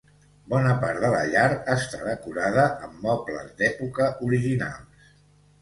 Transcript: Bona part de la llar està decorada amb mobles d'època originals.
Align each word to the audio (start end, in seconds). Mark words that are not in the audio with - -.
Bona 0.53 0.71
part 0.83 1.01
de 1.03 1.11
la 1.15 1.19
llar 1.33 1.43
està 1.75 1.99
decorada 2.07 2.63
amb 2.87 3.05
mobles 3.09 3.53
d'època 3.61 4.09
originals. 4.31 5.15